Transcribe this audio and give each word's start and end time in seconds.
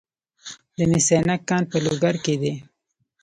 د 0.75 0.79
مس 0.89 1.07
عینک 1.15 1.41
کان 1.49 1.63
په 1.71 1.77
لوګر 1.83 2.15
کې 2.23 2.35
دی 2.41 2.53